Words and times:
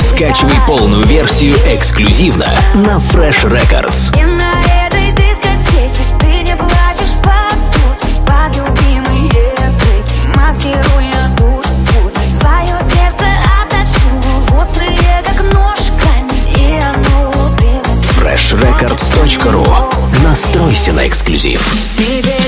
скачивай 0.00 0.54
полную 0.66 1.04
версию 1.06 1.54
эксклюзивно 1.66 2.46
на 2.74 2.96
Fresh 2.96 3.44
Records. 3.44 4.18
И 4.18 4.24
на 4.24 4.62
этой 4.86 5.10
дискотеке 5.12 6.02
ты 6.18 6.42
не 6.42 6.56
плачешь 6.56 7.16
под 7.22 7.54
тут 7.74 8.24
Под 8.24 8.56
любимые 8.56 9.30
треки 9.30 10.38
Маскируя 10.38 11.28
душ 11.36 11.66
будто 11.92 12.20
Свое 12.22 12.78
сердце 12.82 13.26
отточу 13.60 14.58
Острые, 14.58 15.22
как 15.24 15.42
нож, 15.52 15.78
камень 16.02 16.48
И 16.56 16.80
оно 16.82 17.54
превратит 17.56 18.10
freshrecords.ru 18.18 19.64
Настройся 20.24 20.92
на 20.92 21.06
эксклюзив. 21.06 21.62
Теперь 21.96 22.43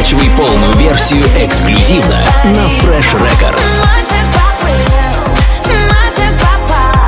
скачивай 0.00 0.30
полную 0.30 0.76
версию 0.78 1.22
эксклюзивно 1.36 2.16
на 2.44 2.66
Fresh 2.80 3.20
Records. 3.20 3.84
Мальчик 3.84 4.24
поплыл, 4.32 5.76
мальчик 5.90 6.32
попал 6.40 7.00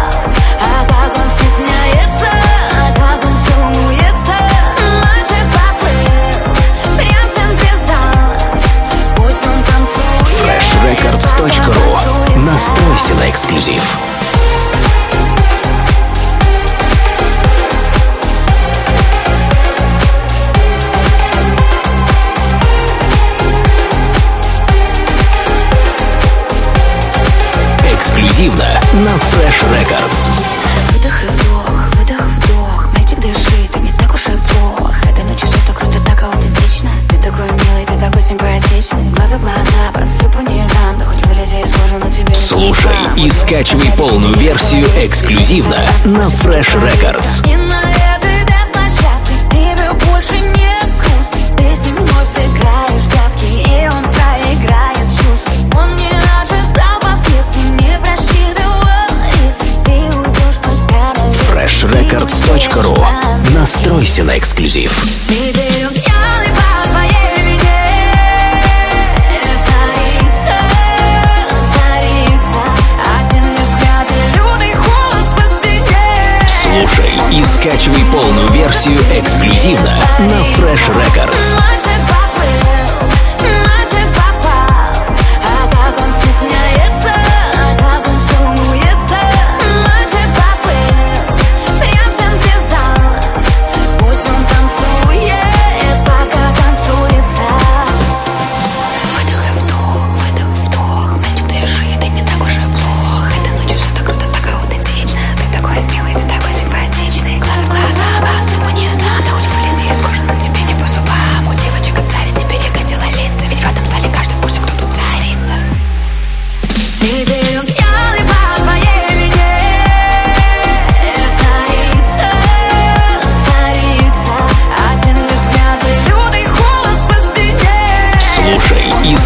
Fresh 29.52 29.70
Records. 29.70 30.30
Выдох 30.92 31.24
и 31.24 31.26
вдох, 31.26 31.96
выдох, 31.96 32.20
вдох. 32.20 32.88
Мальчик, 32.96 33.20
дыши, 33.20 33.68
ты 33.72 33.80
не 33.80 33.92
так 33.92 34.14
уж 34.14 34.26
и 34.26 34.30
плох 34.30 34.92
Этой 35.10 35.24
ночью 35.24 35.46
все 35.46 35.58
так 35.66 35.76
круто, 35.76 35.98
так 36.00 36.22
аутентично. 36.22 36.90
Ты 37.08 37.16
такой 37.16 37.46
милый, 37.46 37.84
ты 37.86 37.98
такой 37.98 38.22
симпатичный. 38.22 39.10
Глаза 39.10 39.36
в 39.36 39.40
глаза, 39.40 39.92
посыпу 39.92 40.40
низам 40.40 40.98
Да 40.98 41.04
хоть 41.04 41.26
вылези 41.26 41.60
из 41.60 41.72
кожи 41.72 41.98
на 41.98 42.10
тебе 42.10 42.28
не 42.28 42.34
Слушай 42.34 42.96
и 43.16 43.30
скачивай 43.30 43.90
полную 43.96 44.34
версию 44.36 44.86
эксклюзивно 44.96 45.76
на 46.04 46.22
Fresh 46.22 46.72
Records. 46.80 47.46
И 47.46 47.56
на 47.56 47.82
этой 47.82 48.44
дэнс-площадке 48.46 49.34
тебе 49.50 49.92
больше 50.06 50.34
не 50.34 50.78
грустно 50.98 51.56
Ты 51.58 51.76
с 51.76 51.86
ним 51.86 51.96
вновь 51.96 52.28
сыграешь 52.28 52.81
freshrecords.ru 62.12 63.54
Настройся 63.54 64.24
на 64.24 64.38
эксклюзив. 64.38 64.92
Теперь 65.26 65.86
он 65.86 65.94
пьяный 65.94 66.50
по 66.54 66.88
твоей 66.88 67.12
Слушай 76.46 77.14
и 77.32 77.44
скачивай 77.44 78.04
полную 78.12 78.50
версию 78.52 78.98
эксклюзивно 79.12 79.90
на 80.20 80.42
Fresh 80.56 80.90
Records. 80.94 81.61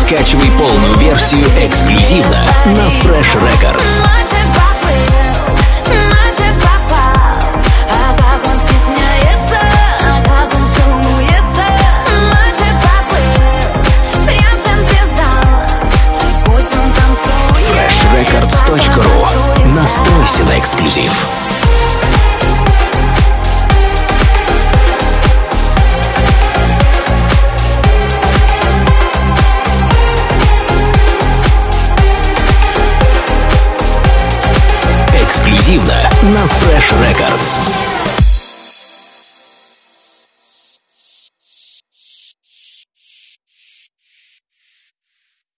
Скачивай 0.06 0.48
полную 0.52 0.96
версию 0.98 1.44
эксклюзивно 1.58 2.46
на 2.66 2.86
Fresh 3.02 3.34
Records. 3.42 4.04
Мальчик 4.04 4.46
поплыл, 4.54 5.98
мальчик 6.12 6.54
попал 6.62 7.06
на 36.32 36.46
Fresh 36.46 36.92
Records. 37.00 37.85